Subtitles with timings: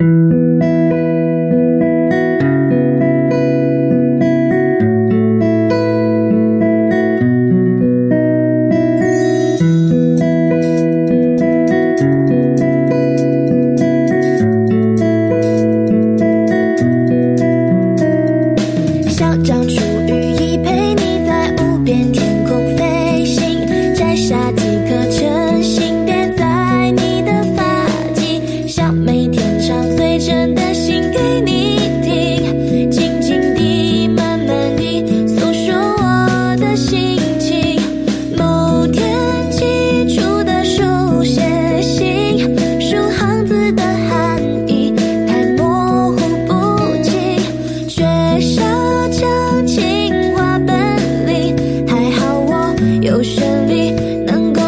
[0.00, 0.06] 小
[19.44, 19.59] 涨
[53.66, 53.90] 你
[54.24, 54.59] 能够。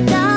[0.00, 0.29] Africa.